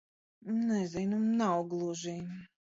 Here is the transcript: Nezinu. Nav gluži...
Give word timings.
Nezinu. 0.65 1.19
Nav 1.43 1.59
gluži... 1.75 2.17